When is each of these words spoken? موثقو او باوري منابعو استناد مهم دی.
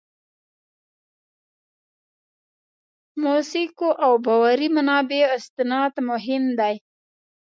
موثقو 3.23 3.89
او 4.03 4.13
باوري 4.25 4.67
منابعو 4.75 5.33
استناد 5.37 5.93
مهم 6.09 6.43
دی. 6.59 6.75